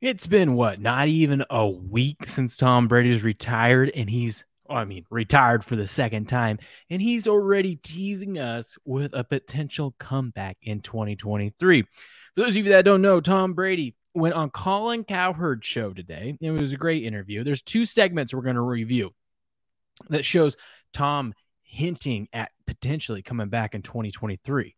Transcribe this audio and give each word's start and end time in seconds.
It's 0.00 0.28
been 0.28 0.54
what, 0.54 0.80
not 0.80 1.08
even 1.08 1.44
a 1.50 1.68
week 1.68 2.28
since 2.28 2.56
Tom 2.56 2.86
Brady's 2.86 3.24
retired, 3.24 3.90
and 3.96 4.08
he's, 4.08 4.44
I 4.70 4.84
mean, 4.84 5.04
retired 5.10 5.64
for 5.64 5.74
the 5.74 5.88
second 5.88 6.28
time, 6.28 6.60
and 6.88 7.02
he's 7.02 7.26
already 7.26 7.74
teasing 7.76 8.38
us 8.38 8.78
with 8.84 9.12
a 9.12 9.24
potential 9.24 9.96
comeback 9.98 10.56
in 10.62 10.82
2023. 10.82 11.82
For 11.82 11.88
those 12.36 12.50
of 12.50 12.56
you 12.58 12.62
that 12.64 12.84
don't 12.84 13.02
know, 13.02 13.20
Tom 13.20 13.54
Brady 13.54 13.96
went 14.14 14.36
on 14.36 14.50
Colin 14.50 15.02
Cowherd's 15.02 15.66
show 15.66 15.92
today. 15.92 16.38
It 16.40 16.52
was 16.52 16.72
a 16.72 16.76
great 16.76 17.02
interview. 17.02 17.42
There's 17.42 17.62
two 17.62 17.84
segments 17.84 18.32
we're 18.32 18.42
going 18.42 18.54
to 18.54 18.60
review 18.60 19.10
that 20.10 20.24
shows 20.24 20.56
Tom 20.92 21.34
hinting 21.62 22.28
at 22.32 22.52
potentially 22.68 23.22
coming 23.22 23.48
back 23.48 23.74
in 23.74 23.82
2023. 23.82 24.76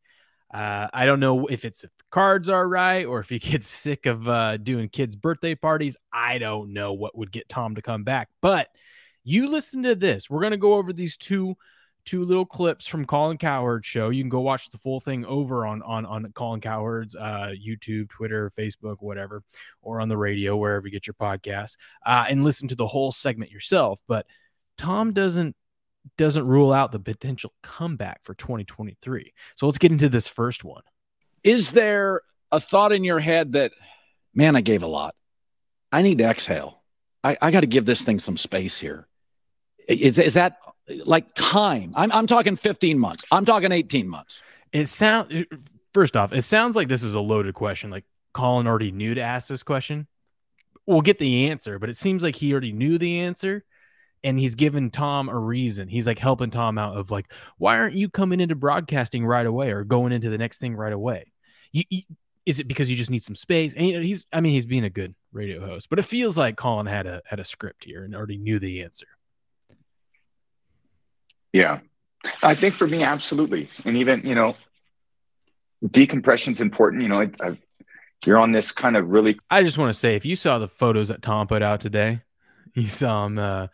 Uh, 0.53 0.89
I 0.93 1.07
don't 1.07 1.21
know 1.21 1.47
if 1.47 1.65
it's 1.65 1.85
if 1.85 1.91
the 1.97 2.05
cards 2.11 2.49
are 2.49 2.67
right 2.67 3.07
or 3.07 3.21
if 3.21 3.29
he 3.29 3.39
gets 3.41 3.69
sick 3.69 4.07
of 4.07 4.29
uh, 4.29 4.57
doing 4.57 4.89
kids' 4.89 5.17
birthday 5.17 5.55
parties. 5.55 5.97
I 6.13 6.39
don't 6.39 6.73
know 6.73 6.93
what 6.93 7.17
would 7.17 7.33
get 7.33 7.49
Tom 7.49 7.77
to 7.77 7.83
come 7.83 8.05
back. 8.05 8.29
But 8.41 8.69
you 9.23 9.49
listen 9.49 9.83
to 9.85 9.95
this. 9.95 10.29
We're 10.29 10.43
gonna 10.43 10.57
go 10.57 10.75
over 10.75 10.93
these 10.93 11.17
two 11.17 11.57
two 12.05 12.25
little 12.25 12.47
clips 12.47 12.87
from 12.87 13.05
Colin 13.05 13.39
Cowherd's 13.39 13.87
show. 13.87 14.09
You 14.09 14.23
can 14.23 14.31
go 14.31 14.41
watch 14.41 14.71
the 14.71 14.79
full 14.79 15.01
thing 15.01 15.25
over 15.25 15.67
on 15.67 15.83
on 15.83 16.07
on 16.07 16.33
Colin 16.33 16.61
Cowherd's 16.61 17.15
uh, 17.15 17.55
YouTube, 17.55 18.09
Twitter, 18.09 18.51
Facebook, 18.59 18.97
whatever, 19.01 19.43
or 19.83 20.01
on 20.01 20.09
the 20.09 20.17
radio 20.17 20.57
wherever 20.57 20.87
you 20.87 20.93
get 20.93 21.07
your 21.07 21.15
podcast, 21.15 21.77
uh, 22.05 22.25
and 22.29 22.45
listen 22.45 22.69
to 22.69 22.75
the 22.75 22.87
whole 22.87 23.13
segment 23.13 23.51
yourself. 23.51 24.01
But 24.09 24.27
Tom 24.79 25.13
doesn't 25.13 25.55
doesn't 26.17 26.47
rule 26.47 26.73
out 26.73 26.93
the 26.93 26.99
potential 26.99 27.53
comeback 27.63 28.21
for 28.25 28.35
2023. 28.35 29.33
So 29.57 29.67
let's 29.67 29.79
get 29.79 29.93
into 29.93 30.09
this 30.09 30.29
first 30.29 30.65
one. 30.65 30.83
Is 31.43 31.71
there 31.71 32.23
a 32.51 32.61
thought 32.61 32.93
in 32.93 33.05
your 33.05 33.21
head 33.21 33.53
that, 33.53 33.73
man, 34.35 34.57
I 34.57 34.61
gave 34.61 34.83
a 34.83 34.87
lot. 34.87 35.15
I 35.93 36.03
need 36.03 36.19
to 36.19 36.25
exhale. 36.25 36.83
I, 37.23 37.37
I 37.41 37.51
got 37.51 37.61
to 37.61 37.67
give 37.67 37.85
this 37.85 38.03
thing 38.03 38.19
some 38.19 38.37
space 38.37 38.79
here. 38.79 39.07
Is, 39.89 40.19
is 40.19 40.35
that 40.35 40.59
like 41.05 41.33
time? 41.35 41.93
I'm, 41.97 42.13
I'm 42.13 42.27
talking 42.27 42.57
15 42.57 42.99
months. 42.99 43.25
I'm 43.31 43.45
talking 43.45 43.73
18 43.73 44.09
months. 44.09 44.41
It 44.73 44.87
sounds, 44.87 45.45
first 45.93 46.17
off, 46.17 46.33
it 46.33 46.43
sounds 46.43 46.77
like 46.77 46.89
this 46.89 47.03
is 47.03 47.15
a 47.15 47.21
loaded 47.21 47.55
question. 47.55 47.91
Like 47.91 48.05
Colin 48.33 48.67
already 48.67 48.93
knew 48.93 49.15
to 49.15 49.21
ask 49.21 49.49
this 49.49 49.63
question. 49.63 50.07
We'll 50.87 51.03
get 51.03 51.19
the 51.19 51.49
answer, 51.51 51.79
but 51.79 51.89
it 51.89 51.97
seems 51.97 52.23
like 52.23 52.37
he 52.37 52.53
already 52.53 52.73
knew 52.73 52.99
the 52.99 53.21
answer 53.21 53.65
and 54.23 54.39
he's 54.39 54.55
giving 54.55 54.91
Tom 54.91 55.29
a 55.29 55.39
reason. 55.39 55.89
He's 55.89 56.07
like 56.07 56.19
helping 56.19 56.51
Tom 56.51 56.79
out 56.79 56.97
of 56.97 57.11
like, 57.11 57.33
why 57.59 57.79
aren't 57.79 57.95
you 57.95 58.09
coming 58.09 58.41
into 58.41 58.55
broadcasting 58.55 59.25
right 59.25 59.47
away 59.47 59.71
or 59.71 59.85
going 59.85 60.13
into 60.13 60.31
the 60.31 60.39
next 60.39 60.59
thing 60.59 60.77
right 60.77 60.93
away? 60.93 61.33
You, 61.73 61.85
you, 61.89 62.03
is 62.47 62.61
it 62.61 62.69
because 62.69 62.91
you 62.91 62.97
just 62.97 63.11
need 63.11 63.23
some 63.23 63.35
space? 63.35 63.75
And 63.75 63.87
you 63.87 63.95
know, 63.95 64.03
he's, 64.03 64.27
I 64.33 64.41
mean, 64.41 64.53
he's 64.53 64.67
being 64.67 64.85
a 64.85 64.91
good 64.91 65.15
radio 65.33 65.65
host, 65.65 65.89
but 65.89 65.99
it 65.99 66.05
feels 66.05 66.37
like 66.37 66.57
Colin 66.57 66.87
had 66.87 67.07
a 67.07 67.23
had 67.25 67.41
a 67.41 67.45
script 67.45 67.85
here 67.85 68.05
and 68.05 68.15
already 68.15 68.39
knew 68.39 68.59
the 68.59 68.83
answer. 68.83 69.07
Yeah, 71.53 71.81
I 72.43 72.55
think 72.55 72.75
for 72.75 72.87
me, 72.87 73.03
absolutely, 73.03 73.71
and 73.85 73.97
even 73.97 74.23
you 74.25 74.35
know, 74.35 74.57
decompression 75.91 76.53
is 76.53 76.61
important. 76.61 77.03
You 77.03 77.09
know, 77.09 77.21
I, 77.21 77.31
I, 77.41 77.59
you're 78.25 78.39
on 78.39 78.53
this 78.53 78.73
kind 78.73 78.97
of 78.97 79.09
really. 79.09 79.39
I 79.51 79.63
just 79.63 79.79
want 79.79 79.93
to 79.93 79.99
say, 79.99 80.17
if 80.17 80.25
you 80.25 80.37
saw 80.37 80.59
the 80.59 80.69
photos 80.69 81.09
that 81.09 81.23
Tom 81.23 81.47
put 81.47 81.63
out 81.63 81.81
today, 81.81 82.23
you 82.75 82.89
saw 82.89 83.27
him. 83.27 83.39
Uh, 83.39 83.67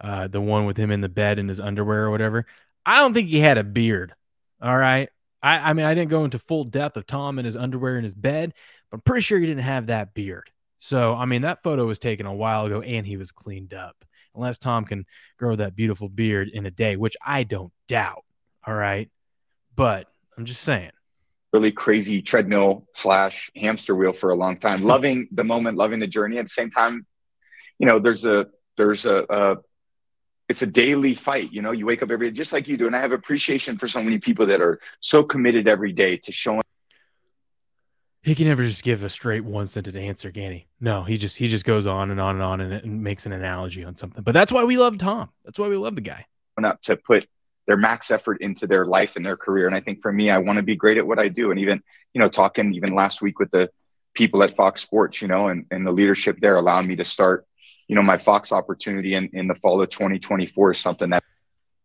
uh, 0.00 0.28
the 0.28 0.40
one 0.40 0.64
with 0.66 0.76
him 0.76 0.90
in 0.90 1.00
the 1.00 1.08
bed 1.08 1.38
in 1.38 1.48
his 1.48 1.60
underwear 1.60 2.04
or 2.04 2.10
whatever. 2.10 2.46
I 2.86 2.96
don't 2.96 3.14
think 3.14 3.28
he 3.28 3.40
had 3.40 3.58
a 3.58 3.64
beard. 3.64 4.14
All 4.62 4.76
right. 4.76 5.08
I, 5.42 5.70
I 5.70 5.72
mean, 5.72 5.86
I 5.86 5.94
didn't 5.94 6.10
go 6.10 6.24
into 6.24 6.38
full 6.38 6.64
depth 6.64 6.96
of 6.96 7.06
Tom 7.06 7.38
in 7.38 7.44
his 7.44 7.56
underwear 7.56 7.96
in 7.96 8.04
his 8.04 8.14
bed, 8.14 8.54
but 8.90 8.98
I'm 8.98 9.02
pretty 9.02 9.22
sure 9.22 9.38
he 9.38 9.46
didn't 9.46 9.64
have 9.64 9.86
that 9.86 10.14
beard. 10.14 10.50
So, 10.78 11.14
I 11.14 11.26
mean, 11.26 11.42
that 11.42 11.62
photo 11.62 11.86
was 11.86 11.98
taken 11.98 12.26
a 12.26 12.34
while 12.34 12.66
ago 12.66 12.80
and 12.80 13.06
he 13.06 13.16
was 13.16 13.32
cleaned 13.32 13.74
up. 13.74 13.96
Unless 14.34 14.58
Tom 14.58 14.84
can 14.84 15.06
grow 15.38 15.56
that 15.56 15.74
beautiful 15.74 16.08
beard 16.08 16.48
in 16.48 16.64
a 16.64 16.70
day, 16.70 16.96
which 16.96 17.16
I 17.24 17.42
don't 17.42 17.72
doubt. 17.88 18.24
All 18.66 18.74
right. 18.74 19.10
But 19.74 20.06
I'm 20.38 20.44
just 20.44 20.62
saying. 20.62 20.92
Really 21.52 21.72
crazy 21.72 22.22
treadmill 22.22 22.86
slash 22.94 23.50
hamster 23.56 23.94
wheel 23.96 24.12
for 24.12 24.30
a 24.30 24.36
long 24.36 24.56
time. 24.56 24.82
loving 24.84 25.28
the 25.32 25.44
moment, 25.44 25.76
loving 25.76 25.98
the 25.98 26.06
journey. 26.06 26.38
At 26.38 26.46
the 26.46 26.50
same 26.50 26.70
time, 26.70 27.06
you 27.78 27.86
know, 27.86 27.98
there's 27.98 28.24
a 28.24 28.46
there's 28.76 29.04
a, 29.04 29.26
a 29.28 29.56
it's 30.50 30.62
a 30.62 30.66
daily 30.66 31.14
fight. 31.14 31.52
You 31.52 31.62
know, 31.62 31.70
you 31.70 31.86
wake 31.86 32.02
up 32.02 32.10
every 32.10 32.28
day 32.28 32.36
just 32.36 32.52
like 32.52 32.66
you 32.66 32.76
do. 32.76 32.88
And 32.88 32.96
I 32.96 32.98
have 32.98 33.12
appreciation 33.12 33.78
for 33.78 33.86
so 33.86 34.02
many 34.02 34.18
people 34.18 34.46
that 34.46 34.60
are 34.60 34.80
so 34.98 35.22
committed 35.22 35.68
every 35.68 35.92
day 35.92 36.16
to 36.16 36.32
showing. 36.32 36.62
He 38.22 38.34
can 38.34 38.48
never 38.48 38.64
just 38.64 38.82
give 38.82 39.04
a 39.04 39.08
straight 39.08 39.44
one 39.44 39.68
sentence 39.68 39.96
answer, 39.96 40.32
can 40.32 40.50
he? 40.50 40.66
No, 40.80 41.04
he 41.04 41.18
just 41.18 41.36
he 41.36 41.46
just 41.46 41.64
goes 41.64 41.86
on 41.86 42.10
and 42.10 42.20
on 42.20 42.34
and 42.34 42.42
on 42.42 42.60
and, 42.60 42.72
and 42.72 43.02
makes 43.02 43.26
an 43.26 43.32
analogy 43.32 43.84
on 43.84 43.94
something. 43.94 44.24
But 44.24 44.32
that's 44.32 44.52
why 44.52 44.64
we 44.64 44.76
love 44.76 44.98
Tom. 44.98 45.30
That's 45.44 45.58
why 45.58 45.68
we 45.68 45.76
love 45.76 45.94
the 45.94 46.00
guy. 46.02 46.26
Up 46.62 46.82
to 46.82 46.96
put 46.96 47.26
their 47.66 47.78
max 47.78 48.10
effort 48.10 48.42
into 48.42 48.66
their 48.66 48.84
life 48.84 49.16
and 49.16 49.24
their 49.24 49.36
career. 49.36 49.66
And 49.66 49.74
I 49.74 49.80
think 49.80 50.02
for 50.02 50.12
me, 50.12 50.28
I 50.30 50.38
want 50.38 50.56
to 50.58 50.62
be 50.62 50.76
great 50.76 50.98
at 50.98 51.06
what 51.06 51.18
I 51.18 51.28
do. 51.28 51.52
And 51.52 51.60
even, 51.60 51.80
you 52.12 52.20
know, 52.20 52.28
talking 52.28 52.74
even 52.74 52.94
last 52.94 53.22
week 53.22 53.38
with 53.38 53.50
the 53.50 53.70
people 54.12 54.42
at 54.42 54.56
Fox 54.56 54.82
Sports, 54.82 55.22
you 55.22 55.28
know, 55.28 55.48
and, 55.48 55.64
and 55.70 55.86
the 55.86 55.92
leadership 55.92 56.38
there 56.40 56.56
allowing 56.56 56.86
me 56.86 56.96
to 56.96 57.04
start 57.04 57.46
you 57.90 57.96
know, 57.96 58.02
my 58.04 58.18
Fox 58.18 58.52
opportunity 58.52 59.14
in, 59.14 59.28
in 59.32 59.48
the 59.48 59.54
fall 59.56 59.82
of 59.82 59.90
2024 59.90 60.70
is 60.70 60.78
something 60.78 61.10
that 61.10 61.24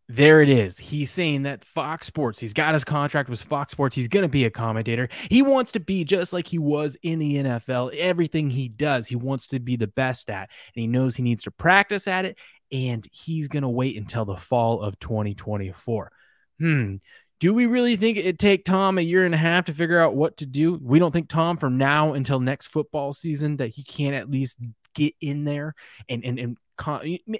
there 0.07 0.39
it 0.39 0.49
is. 0.49 0.77
He's 0.77 1.09
saying 1.09 1.41
that 1.43 1.65
Fox 1.65 2.05
Sports, 2.05 2.39
he's 2.39 2.53
got 2.53 2.75
his 2.75 2.83
contract 2.83 3.27
with 3.27 3.41
Fox 3.41 3.71
Sports. 3.71 3.95
He's 3.95 4.07
going 4.07 4.21
to 4.21 4.29
be 4.29 4.45
a 4.45 4.51
commentator. 4.51 5.09
He 5.31 5.41
wants 5.41 5.71
to 5.71 5.79
be 5.79 6.03
just 6.03 6.31
like 6.31 6.45
he 6.45 6.59
was 6.59 6.95
in 7.01 7.17
the 7.17 7.37
NFL. 7.37 7.97
Everything 7.97 8.51
he 8.51 8.67
does, 8.69 9.07
he 9.07 9.15
wants 9.15 9.47
to 9.47 9.59
be 9.59 9.77
the 9.77 9.87
best 9.87 10.29
at. 10.29 10.51
And 10.75 10.81
he 10.81 10.85
knows 10.85 11.15
he 11.15 11.23
needs 11.23 11.41
to 11.41 11.51
practice 11.51 12.07
at 12.07 12.25
it. 12.25 12.37
And 12.71 13.03
he's 13.11 13.47
going 13.47 13.63
to 13.63 13.69
wait 13.69 13.97
until 13.97 14.25
the 14.25 14.37
fall 14.37 14.83
of 14.83 14.99
2024. 14.99 16.11
Hmm. 16.59 16.97
Do 17.39 17.51
we 17.51 17.65
really 17.65 17.95
think 17.95 18.19
it'd 18.19 18.37
take 18.37 18.63
Tom 18.63 18.99
a 18.99 19.01
year 19.01 19.25
and 19.25 19.33
a 19.33 19.39
half 19.39 19.65
to 19.65 19.73
figure 19.73 19.99
out 19.99 20.15
what 20.15 20.37
to 20.37 20.45
do? 20.45 20.79
We 20.83 20.99
don't 20.99 21.11
think 21.11 21.29
Tom 21.29 21.57
from 21.57 21.79
now 21.79 22.13
until 22.13 22.39
next 22.39 22.67
football 22.67 23.11
season 23.11 23.57
that 23.57 23.69
he 23.69 23.83
can't 23.83 24.13
at 24.13 24.29
least 24.29 24.59
get 24.95 25.13
in 25.21 25.43
there 25.43 25.75
and 26.09 26.25
and 26.25 26.39
and 26.39 26.57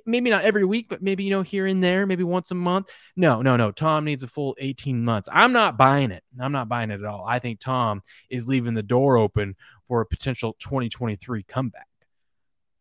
maybe 0.06 0.30
not 0.30 0.44
every 0.44 0.64
week, 0.64 0.88
but 0.90 1.02
maybe 1.02 1.24
you 1.24 1.30
know 1.30 1.42
here 1.42 1.66
and 1.66 1.84
there, 1.84 2.06
maybe 2.06 2.24
once 2.24 2.52
a 2.52 2.56
month. 2.56 2.90
No, 3.16 3.42
no, 3.42 3.58
no. 3.58 3.72
Tom 3.72 4.06
needs 4.06 4.24
a 4.24 4.28
full 4.28 4.56
18 4.60 5.04
months. 5.04 5.28
I'm 5.32 5.52
not 5.52 5.78
buying 5.78 6.12
it. 6.12 6.24
I'm 6.40 6.52
not 6.52 6.70
buying 6.70 6.92
it 6.92 7.02
at 7.02 7.06
all. 7.06 7.26
I 7.28 7.40
think 7.40 7.60
Tom 7.60 8.02
is 8.30 8.48
leaving 8.48 8.74
the 8.74 8.84
door 8.84 9.18
open 9.18 9.56
for 9.88 10.02
a 10.02 10.06
potential 10.06 10.56
2023 10.60 11.44
comeback. 11.44 11.88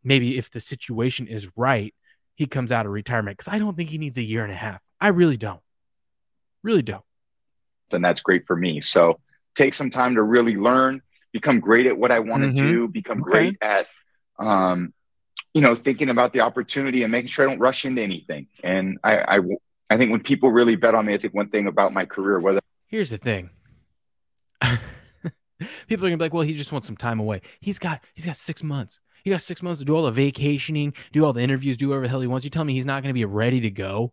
Maybe 0.03 0.39
if 0.39 0.51
the 0.51 0.61
situation 0.61 1.27
is 1.27 1.49
right, 1.56 1.95
he 2.35 2.47
comes 2.47 2.73
out 2.73 2.87
of 2.87 2.93
retirement 2.93 3.39
because 3.39 3.53
I 3.53 3.59
don't 3.59 3.77
think 3.77 3.91
he 3.91 3.99
needs 3.99 4.19
a 4.19 4.23
year 4.23 4.43
and 4.43 4.53
a 4.53 4.56
half. 4.56 4.81
I 5.01 5.09
really 5.09 5.37
don't. 5.37 5.61
Really 6.62 6.83
don't. 6.83 7.05
Then 7.91 8.03
that's 8.03 8.23
great 8.23 8.47
for 8.47 8.56
me. 8.56 8.81
So 8.81 9.21
take 9.55 9.75
some 9.75 9.91
time 9.91 10.15
to 10.17 10.23
really 10.23 10.56
learn, 10.56 11.03
become 11.33 11.61
great 11.61 11.87
at 11.87 11.97
what 11.97 12.11
I 12.11 12.21
want 12.21 12.43
to 12.43 12.49
mm-hmm. 12.49 12.73
do, 12.73 12.89
become 12.89 13.23
okay. 13.23 13.31
great 13.31 13.56
at 13.61 13.87
um, 14.39 14.93
you 15.53 15.61
know, 15.61 15.75
thinking 15.75 16.09
about 16.09 16.33
the 16.33 16.41
opportunity 16.41 17.03
and 17.03 17.12
making 17.12 17.28
sure 17.28 17.47
I 17.47 17.50
don't 17.50 17.61
rush 17.61 17.84
into 17.84 18.03
anything. 18.03 18.49
And 18.62 18.99
I, 19.05 19.37
I, 19.37 19.41
I 19.91 19.97
think 19.97 20.11
when 20.11 20.21
people 20.21 20.50
really 20.50 20.77
bet 20.77 20.95
on 20.95 21.06
me, 21.06 21.15
I 21.15 21.19
think 21.19 21.34
one 21.34 21.49
thing 21.49 21.67
about 21.67 21.93
my 21.93 22.05
career, 22.05 22.41
whether 22.41 22.61
here's 22.87 23.11
the 23.11 23.19
thing, 23.19 23.50
people 24.61 24.78
are 26.06 26.09
gonna 26.09 26.17
be 26.17 26.25
like, 26.25 26.34
well, 26.34 26.43
he 26.43 26.56
just 26.56 26.73
wants 26.73 26.87
some 26.87 26.97
time 26.97 27.21
away. 27.21 27.41
He's 27.61 27.78
got, 27.78 28.03
he's 28.15 28.27
got 28.27 28.37
six 28.37 28.62
months. 28.62 28.99
He 29.23 29.31
got 29.31 29.41
six 29.41 29.62
months 29.62 29.81
to 29.81 29.87
do 29.87 29.97
all 29.97 30.05
the 30.05 30.11
vacationing, 30.11 30.93
do 31.12 31.25
all 31.25 31.33
the 31.33 31.41
interviews, 31.41 31.77
do 31.77 31.89
whatever 31.89 32.05
the 32.05 32.11
hell 32.11 32.21
he 32.21 32.27
wants. 32.27 32.44
You 32.44 32.50
tell 32.50 32.65
me 32.65 32.75
he's 32.75 32.84
not 32.84 33.03
to 33.05 33.12
be 33.12 33.25
ready 33.25 33.61
to 33.61 33.71
go 33.71 34.12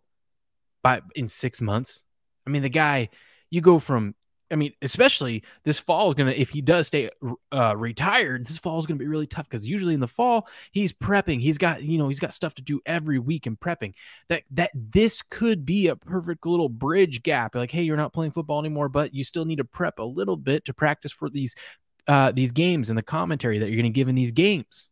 by 0.82 1.02
in 1.14 1.28
six 1.28 1.60
months? 1.60 2.04
I 2.46 2.50
mean, 2.50 2.62
the 2.62 2.70
guy, 2.70 3.10
you 3.50 3.60
go 3.60 3.78
from 3.78 4.14
I 4.52 4.56
mean, 4.56 4.72
especially 4.82 5.42
this 5.64 5.78
fall 5.78 6.10
is 6.10 6.14
going 6.14 6.32
to, 6.32 6.38
if 6.38 6.50
he 6.50 6.60
does 6.60 6.86
stay 6.86 7.08
uh, 7.50 7.74
retired, 7.76 8.46
this 8.46 8.58
fall 8.58 8.78
is 8.78 8.86
going 8.86 8.98
to 8.98 9.02
be 9.02 9.08
really 9.08 9.26
tough 9.26 9.48
because 9.48 9.66
usually 9.66 9.94
in 9.94 10.00
the 10.00 10.06
fall, 10.06 10.46
he's 10.72 10.92
prepping. 10.92 11.40
He's 11.40 11.56
got, 11.56 11.82
you 11.82 11.96
know, 11.96 12.08
he's 12.08 12.20
got 12.20 12.34
stuff 12.34 12.54
to 12.56 12.62
do 12.62 12.80
every 12.84 13.18
week 13.18 13.46
in 13.46 13.56
prepping. 13.56 13.94
That, 14.28 14.42
that 14.50 14.70
this 14.74 15.22
could 15.22 15.64
be 15.64 15.88
a 15.88 15.96
perfect 15.96 16.46
little 16.46 16.68
bridge 16.68 17.22
gap. 17.22 17.54
Like, 17.54 17.70
hey, 17.70 17.82
you're 17.82 17.96
not 17.96 18.12
playing 18.12 18.32
football 18.32 18.60
anymore, 18.60 18.90
but 18.90 19.14
you 19.14 19.24
still 19.24 19.46
need 19.46 19.56
to 19.56 19.64
prep 19.64 19.98
a 19.98 20.04
little 20.04 20.36
bit 20.36 20.66
to 20.66 20.74
practice 20.74 21.12
for 21.12 21.30
these, 21.30 21.54
uh, 22.06 22.32
these 22.32 22.52
games 22.52 22.90
and 22.90 22.98
the 22.98 23.02
commentary 23.02 23.58
that 23.58 23.68
you're 23.68 23.80
going 23.80 23.84
to 23.84 23.90
give 23.90 24.08
in 24.08 24.14
these 24.14 24.32
games. 24.32 24.90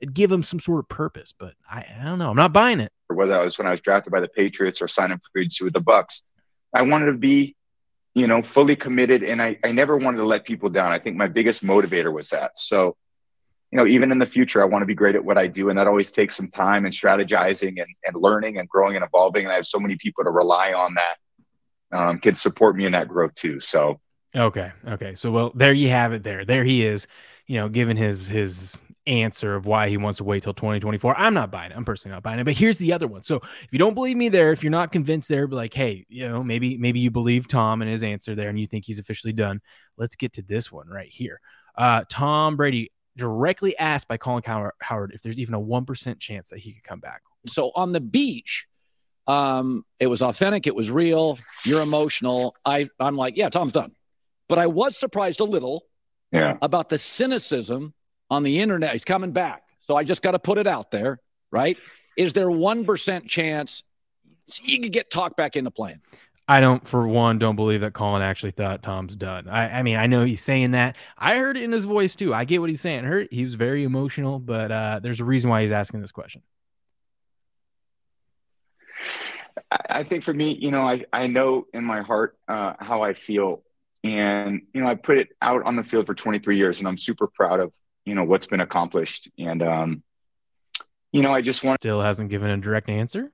It'd 0.00 0.14
give 0.14 0.30
him 0.30 0.42
some 0.42 0.60
sort 0.60 0.80
of 0.80 0.88
purpose, 0.88 1.32
but 1.32 1.54
I, 1.70 1.86
I 1.98 2.04
don't 2.04 2.18
know. 2.18 2.28
I'm 2.28 2.36
not 2.36 2.52
buying 2.52 2.80
it. 2.80 2.92
Or 3.08 3.16
Whether 3.16 3.32
that 3.32 3.44
was 3.44 3.56
when 3.56 3.66
I 3.66 3.70
was 3.70 3.80
drafted 3.80 4.12
by 4.12 4.20
the 4.20 4.28
Patriots 4.28 4.82
or 4.82 4.88
signing 4.88 5.18
for 5.18 5.40
agency 5.40 5.64
with 5.64 5.72
the 5.72 5.80
Bucs, 5.80 6.20
I 6.74 6.82
wanted 6.82 7.06
to 7.06 7.14
be 7.14 7.56
you 8.14 8.26
know, 8.26 8.42
fully 8.42 8.76
committed. 8.76 9.22
And 9.22 9.40
I, 9.40 9.58
I 9.64 9.72
never 9.72 9.96
wanted 9.96 10.18
to 10.18 10.26
let 10.26 10.44
people 10.44 10.68
down. 10.68 10.92
I 10.92 10.98
think 10.98 11.16
my 11.16 11.28
biggest 11.28 11.64
motivator 11.64 12.12
was 12.12 12.28
that. 12.30 12.58
So, 12.58 12.96
you 13.70 13.78
know, 13.78 13.86
even 13.86 14.12
in 14.12 14.18
the 14.18 14.26
future, 14.26 14.60
I 14.60 14.66
want 14.66 14.82
to 14.82 14.86
be 14.86 14.94
great 14.94 15.14
at 15.14 15.24
what 15.24 15.38
I 15.38 15.46
do. 15.46 15.70
And 15.70 15.78
that 15.78 15.86
always 15.86 16.12
takes 16.12 16.36
some 16.36 16.48
time 16.48 16.84
and 16.84 16.92
strategizing 16.92 17.80
and, 17.80 17.88
and 18.04 18.14
learning 18.16 18.58
and 18.58 18.68
growing 18.68 18.96
and 18.96 19.04
evolving. 19.04 19.44
And 19.44 19.52
I 19.52 19.56
have 19.56 19.66
so 19.66 19.78
many 19.78 19.96
people 19.96 20.24
to 20.24 20.30
rely 20.30 20.74
on 20.74 20.94
that 20.94 21.98
um, 21.98 22.18
can 22.18 22.34
support 22.34 22.76
me 22.76 22.84
in 22.84 22.92
that 22.92 23.08
growth 23.08 23.34
too. 23.34 23.60
So, 23.60 23.98
okay. 24.36 24.72
Okay. 24.86 25.14
So, 25.14 25.30
well, 25.30 25.52
there 25.54 25.72
you 25.72 25.88
have 25.88 26.12
it 26.12 26.22
there. 26.22 26.44
There 26.44 26.64
he 26.64 26.84
is, 26.84 27.06
you 27.46 27.56
know, 27.56 27.70
giving 27.70 27.96
his, 27.96 28.28
his 28.28 28.76
answer 29.06 29.54
of 29.54 29.66
why 29.66 29.88
he 29.88 29.96
wants 29.96 30.18
to 30.18 30.24
wait 30.24 30.42
till 30.42 30.54
2024. 30.54 31.16
I'm 31.18 31.34
not 31.34 31.50
buying 31.50 31.72
it. 31.72 31.76
I'm 31.76 31.84
personally 31.84 32.14
not 32.14 32.22
buying 32.22 32.38
it. 32.38 32.44
But 32.44 32.54
here's 32.54 32.78
the 32.78 32.92
other 32.92 33.06
one. 33.08 33.22
So 33.22 33.36
if 33.36 33.68
you 33.72 33.78
don't 33.78 33.94
believe 33.94 34.16
me 34.16 34.28
there, 34.28 34.52
if 34.52 34.62
you're 34.62 34.70
not 34.70 34.92
convinced 34.92 35.28
there, 35.28 35.46
be 35.46 35.56
like, 35.56 35.74
hey, 35.74 36.06
you 36.08 36.28
know, 36.28 36.42
maybe 36.44 36.76
maybe 36.78 37.00
you 37.00 37.10
believe 37.10 37.48
Tom 37.48 37.82
and 37.82 37.90
his 37.90 38.02
answer 38.04 38.34
there, 38.34 38.48
and 38.48 38.58
you 38.58 38.66
think 38.66 38.84
he's 38.84 38.98
officially 38.98 39.32
done. 39.32 39.60
Let's 39.96 40.14
get 40.16 40.32
to 40.34 40.42
this 40.42 40.70
one 40.70 40.88
right 40.88 41.08
here. 41.10 41.40
Uh, 41.76 42.04
Tom 42.08 42.56
Brady 42.56 42.92
directly 43.16 43.76
asked 43.76 44.08
by 44.08 44.16
Colin 44.16 44.42
Cowherd 44.42 45.12
if 45.12 45.20
there's 45.22 45.38
even 45.38 45.54
a 45.54 45.60
one 45.60 45.84
percent 45.84 46.18
chance 46.20 46.50
that 46.50 46.60
he 46.60 46.72
could 46.72 46.84
come 46.84 47.00
back. 47.00 47.22
So 47.46 47.72
on 47.74 47.92
the 47.92 48.00
beach, 48.00 48.66
um, 49.26 49.84
it 49.98 50.06
was 50.06 50.22
authentic. 50.22 50.66
It 50.66 50.74
was 50.74 50.90
real. 50.90 51.38
You're 51.64 51.82
emotional. 51.82 52.54
I 52.64 52.88
I'm 53.00 53.16
like, 53.16 53.36
yeah, 53.36 53.48
Tom's 53.48 53.72
done. 53.72 53.92
But 54.48 54.58
I 54.58 54.66
was 54.66 54.96
surprised 54.96 55.40
a 55.40 55.44
little 55.44 55.84
Yeah. 56.30 56.56
about 56.62 56.88
the 56.88 56.98
cynicism 56.98 57.94
on 58.32 58.42
the 58.42 58.60
internet. 58.60 58.92
He's 58.92 59.04
coming 59.04 59.32
back. 59.32 59.62
So 59.82 59.94
I 59.94 60.04
just 60.04 60.22
got 60.22 60.30
to 60.30 60.38
put 60.38 60.56
it 60.56 60.66
out 60.66 60.90
there, 60.90 61.20
right? 61.50 61.76
Is 62.16 62.32
there 62.32 62.46
1% 62.46 63.28
chance 63.28 63.82
he 64.60 64.78
could 64.78 64.92
get 64.92 65.10
talked 65.10 65.36
back 65.36 65.54
into 65.54 65.70
playing? 65.70 66.00
I 66.48 66.60
don't, 66.60 66.86
for 66.86 67.06
one, 67.06 67.38
don't 67.38 67.56
believe 67.56 67.82
that 67.82 67.92
Colin 67.92 68.22
actually 68.22 68.50
thought 68.52 68.82
Tom's 68.82 69.14
done. 69.16 69.48
I, 69.48 69.78
I 69.78 69.82
mean, 69.82 69.96
I 69.96 70.06
know 70.06 70.24
he's 70.24 70.42
saying 70.42 70.72
that. 70.72 70.96
I 71.16 71.36
heard 71.36 71.56
it 71.56 71.62
in 71.62 71.72
his 71.72 71.84
voice 71.84 72.16
too. 72.16 72.34
I 72.34 72.44
get 72.44 72.60
what 72.60 72.70
he's 72.70 72.80
saying. 72.80 73.04
I 73.04 73.08
heard 73.08 73.28
he 73.30 73.42
was 73.42 73.54
very 73.54 73.84
emotional, 73.84 74.38
but 74.38 74.72
uh, 74.72 75.00
there's 75.02 75.20
a 75.20 75.24
reason 75.24 75.50
why 75.50 75.62
he's 75.62 75.72
asking 75.72 76.00
this 76.00 76.10
question. 76.10 76.42
I 79.70 79.78
I 79.90 80.04
think 80.04 80.24
for 80.24 80.34
me, 80.34 80.56
you 80.58 80.70
know, 80.70 80.88
I, 80.88 81.04
I 81.12 81.26
know 81.26 81.66
in 81.72 81.84
my 81.84 82.00
heart 82.00 82.36
uh, 82.48 82.74
how 82.78 83.02
I 83.02 83.12
feel. 83.12 83.62
And, 84.04 84.62
you 84.74 84.80
know, 84.82 84.88
I 84.88 84.96
put 84.96 85.18
it 85.18 85.28
out 85.40 85.64
on 85.64 85.76
the 85.76 85.84
field 85.84 86.06
for 86.06 86.14
23 86.14 86.56
years 86.56 86.78
and 86.80 86.88
I'm 86.88 86.98
super 86.98 87.26
proud 87.26 87.60
of, 87.60 87.72
you 88.04 88.14
know, 88.14 88.24
what's 88.24 88.46
been 88.46 88.60
accomplished. 88.60 89.30
And, 89.38 89.62
um, 89.62 90.02
you 91.12 91.22
know, 91.22 91.32
I 91.32 91.42
just 91.42 91.62
wanted 91.62 91.80
Still 91.80 92.00
hasn't 92.00 92.30
given 92.30 92.50
a 92.50 92.56
direct 92.56 92.88
answer. 92.88 93.30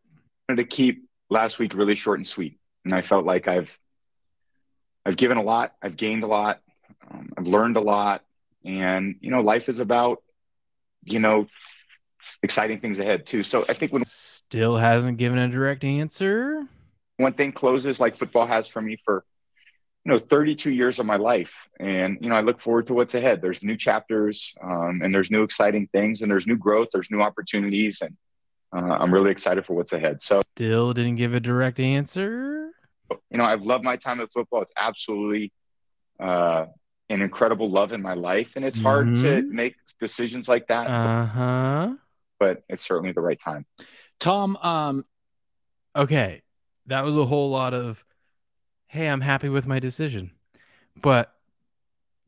Wanted 0.49 0.62
to 0.62 0.76
keep 0.76 1.09
last 1.31 1.59
week 1.59 1.75
really 1.75 1.94
short 1.94 2.19
and 2.19 2.26
sweet. 2.26 2.59
And 2.85 2.94
I 2.94 3.03
felt 3.03 3.25
like 3.25 3.49
I've, 3.49 3.76
I've 5.06 5.17
given 5.17 5.38
a 5.38 5.43
lot, 5.43 5.73
I've 5.82 5.97
gained 5.97 6.23
a 6.23 6.26
lot, 6.26 6.61
um, 7.11 7.32
I've 7.37 7.47
learned 7.47 7.76
a 7.76 7.81
lot. 7.81 8.25
And, 8.65 9.17
you 9.20 9.31
know, 9.31 9.41
life 9.41 9.69
is 9.69 9.79
about, 9.79 10.23
you 11.05 11.19
know, 11.19 11.47
exciting 12.43 12.81
things 12.81 12.99
ahead 12.99 13.26
too. 13.26 13.43
So 13.43 13.65
I 13.69 13.73
think 13.75 13.93
when 13.93 14.05
Still 14.05 14.76
hasn't 14.76 15.19
given 15.19 15.38
a 15.38 15.49
direct 15.49 15.85
answer. 15.85 16.67
one 17.17 17.35
thing 17.35 17.53
closes 17.53 18.00
like 18.00 18.19
football 18.19 18.47
has 18.47 18.67
for 18.67 18.81
me 18.82 18.99
for 19.05 19.25
you 20.05 20.12
know 20.12 20.19
32 20.19 20.71
years 20.71 20.99
of 20.99 21.06
my 21.06 21.17
life 21.17 21.69
and 21.81 22.19
you 22.21 22.29
know 22.29 22.35
i 22.37 22.41
look 22.41 22.61
forward 22.61 22.87
to 22.87 22.95
what's 22.95 23.15
ahead 23.15 23.43
there's 23.43 23.62
new 23.62 23.77
chapters 23.77 24.55
um, 24.62 25.00
and 25.03 25.15
there's 25.15 25.31
new 25.31 25.43
exciting 25.43 25.89
things 25.93 26.23
and 26.23 26.31
there's 26.31 26.47
new 26.47 26.56
growth 26.56 26.89
there's 26.93 27.11
new 27.11 27.21
opportunities 27.21 28.00
and 28.00 28.17
uh, 28.75 28.95
i'm 29.00 29.12
really 29.12 29.31
excited 29.31 29.67
for 29.67 29.75
what's 29.75 29.93
ahead 29.93 30.23
so 30.23 30.41
Still 30.56 30.93
didn't 30.93 31.17
give 31.17 31.35
a 31.35 31.41
direct 31.41 31.79
answer. 31.81 32.71
you 33.31 33.39
know 33.39 33.45
i've 33.45 33.62
loved 33.62 33.85
my 33.85 33.97
time 33.97 34.21
at 34.21 34.33
football 34.33 34.62
it's 34.62 34.73
absolutely 34.77 35.53
uh, 36.21 36.67
an 37.11 37.23
incredible 37.23 37.71
love 37.71 37.93
in 37.93 38.03
my 38.03 38.15
life 38.15 38.53
and 38.56 38.65
it's 38.65 38.81
hard 38.81 39.06
to 39.19 39.43
Mhm. 39.43 39.51
make 39.51 39.77
decisions 40.01 40.49
like 40.49 40.67
that 40.69 40.89
Uh 40.89 41.27
huh. 41.27 41.94
but 42.39 42.62
it's 42.69 42.85
certainly 42.87 43.12
the 43.12 43.21
right 43.21 43.39
time 43.41 43.67
Tom, 44.21 44.56
um, 44.59 45.05
Okay. 45.97 46.43
That 46.87 47.05
was 47.05 47.17
a 47.17 47.25
whole 47.25 47.51
lot 47.51 47.75
of, 47.75 48.05
hey, 48.88 49.06
I'm 49.06 49.20
happy 49.20 49.49
with 49.49 49.67
my 49.67 49.79
decision. 49.79 50.32
But 51.00 51.32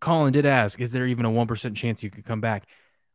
Colin 0.00 0.32
did 0.32 0.46
ask, 0.46 0.80
is 0.80 0.92
there 0.92 1.06
even 1.06 1.24
a 1.24 1.30
1% 1.30 1.74
chance 1.74 2.02
you 2.02 2.10
could 2.10 2.24
come 2.24 2.40
back? 2.40 2.66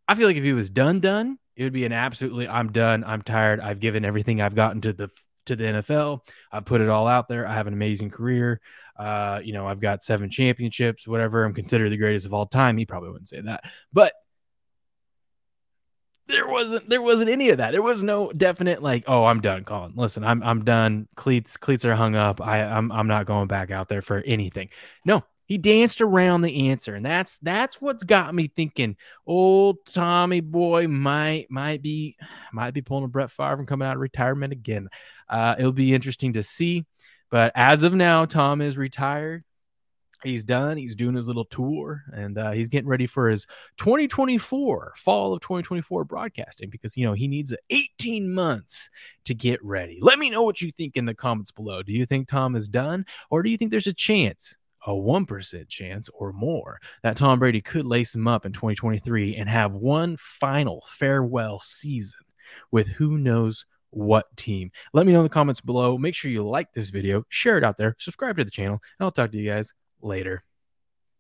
I 0.08 0.16
feel 0.16 0.28
like 0.28 0.38
if 0.38 0.44
he 0.44 0.54
was 0.54 0.70
done, 0.70 1.00
done, 1.00 1.40
it 1.56 1.64
would 1.64 1.74
be 1.74 1.86
an 1.86 1.94
absolutely, 1.94 2.48
I'm 2.48 2.72
done. 2.72 3.04
I'm 3.04 3.22
tired. 3.22 3.60
I've 3.60 3.80
given 3.80 4.04
everything 4.04 4.42
I've 4.42 4.56
gotten 4.56 4.82
to 4.82 4.94
the, 4.94 5.10
to 5.46 5.56
the 5.56 5.64
NFL. 5.64 6.22
I've 6.52 6.66
put 6.66 6.82
it 6.82 6.90
all 6.90 7.08
out 7.08 7.28
there. 7.28 7.48
I 7.48 7.54
have 7.54 7.68
an 7.68 7.74
amazing 7.74 8.10
career. 8.10 8.62
Uh, 8.98 9.40
you 9.44 9.54
know, 9.54 9.68
I've 9.68 9.80
got 9.80 10.04
seven 10.04 10.30
championships, 10.30 11.08
whatever. 11.08 11.44
I'm 11.44 11.54
considered 11.54 11.92
the 11.92 11.98
greatest 11.98 12.26
of 12.26 12.34
all 12.34 12.46
time. 12.46 12.78
He 12.78 12.86
probably 12.86 13.10
wouldn't 13.10 13.30
say 13.30 13.42
that, 13.42 13.64
but 13.94 14.14
there 16.28 16.48
wasn't 16.48 16.90
there 16.90 17.02
wasn't 17.02 17.30
any 17.30 17.50
of 17.50 17.58
that. 17.58 17.72
There 17.72 17.82
was 17.82 18.04
no 18.04 18.32
definite 18.32 18.82
like, 18.82 19.04
oh, 19.08 19.26
I'm 19.26 19.42
done, 19.42 19.64
Colin. 19.64 19.94
Listen, 19.96 20.24
I'm 20.24 20.42
I'm 20.44 20.64
done. 20.64 21.08
Cleats 21.16 21.58
cleats 21.58 21.86
are 21.86 21.96
hung 21.96 22.16
up. 22.16 22.42
I 22.42 22.64
I'm 22.64 22.92
I'm 22.92 23.08
not 23.08 23.26
going 23.26 23.48
back 23.48 23.72
out 23.72 23.90
there 23.90 24.02
for 24.02 24.24
anything. 24.26 24.70
No, 25.06 25.24
he 25.46 25.58
danced 25.60 26.02
around 26.02 26.42
the 26.42 26.70
answer, 26.70 26.96
and 26.96 27.06
that's 27.06 27.38
that's 27.40 27.80
what's 27.80 28.04
got 28.04 28.34
me 28.34 28.48
thinking. 28.48 28.98
Old 29.28 29.86
Tommy 29.86 30.40
boy 30.40 30.88
might 30.88 31.50
might 31.52 31.82
be 31.82 32.18
might 32.54 32.74
be 32.74 32.82
pulling 32.82 33.06
a 33.06 33.08
Brett 33.08 33.32
Favre 33.32 33.60
and 33.60 33.68
coming 33.68 33.88
out 33.88 33.96
of 33.96 34.02
retirement 34.02 34.54
again. 34.54 34.90
Uh, 35.30 35.56
it'll 35.60 35.72
be 35.72 35.94
interesting 35.94 36.34
to 36.34 36.44
see. 36.44 36.86
But 37.30 37.52
as 37.56 37.84
of 37.84 37.94
now, 37.94 38.26
Tom 38.26 38.62
is 38.62 38.78
retired. 38.78 39.44
He's 40.26 40.44
done. 40.44 40.78
He's 40.78 40.96
doing 40.96 41.16
his 41.16 41.28
little 41.28 41.46
tour, 41.46 42.04
and 42.12 42.38
uh, 42.38 42.52
he's 42.52 42.68
getting 42.68 42.90
ready 42.90 43.06
for 43.06 43.30
his 43.30 43.46
2024 43.78 44.94
fall 44.98 45.34
of 45.34 45.42
2024 45.42 46.04
broadcasting 46.04 46.70
because 46.72 46.98
you 46.98 47.06
know 47.06 47.14
he 47.14 47.28
needs 47.28 47.54
18 47.70 48.34
months 48.34 48.90
to 49.26 49.36
get 49.36 49.64
ready. 49.64 50.00
Let 50.02 50.18
me 50.18 50.32
know 50.32 50.42
what 50.42 50.62
you 50.62 50.72
think 50.72 50.98
in 50.98 51.06
the 51.06 51.14
comments 51.14 51.52
below. 51.52 51.84
Do 51.84 51.94
you 51.94 52.08
think 52.08 52.28
Tom 52.28 52.56
is 52.56 52.68
done, 52.68 53.06
or 53.30 53.44
do 53.44 53.52
you 53.52 53.58
think 53.58 53.70
there's 53.70 53.86
a 53.86 53.94
chance, 53.94 54.56
a 54.88 54.92
1% 54.92 55.70
chance 55.70 56.10
or 56.14 56.34
more, 56.34 56.80
that 57.04 57.18
Tom 57.18 57.38
Brady 57.38 57.62
could 57.62 57.86
lace 57.86 58.16
him 58.16 58.28
up 58.28 58.48
in 58.48 58.52
2023 58.52 59.36
and 59.36 59.48
have 59.48 59.74
one 59.74 60.18
final 60.18 60.84
farewell 60.90 61.60
season 61.60 62.22
with 62.72 62.88
who 62.88 63.20
knows 63.20 63.66
what 63.92 64.36
team? 64.38 64.72
Let 64.92 65.06
me 65.06 65.14
know 65.14 65.20
in 65.20 65.26
the 65.26 65.30
comments 65.30 65.62
below. 65.62 66.00
Make 66.00 66.16
sure 66.16 66.32
you 66.32 66.48
like 66.48 66.74
this 66.74 66.90
video, 66.90 67.24
share 67.30 67.60
it 67.60 67.64
out 67.64 67.78
there, 67.78 67.96
subscribe 68.00 68.38
to 68.38 68.44
the 68.44 68.50
channel, 68.50 68.80
and 69.00 69.06
I'll 69.06 69.12
talk 69.12 69.32
to 69.32 69.38
you 69.38 69.52
guys 69.52 69.72
later. 70.06 70.44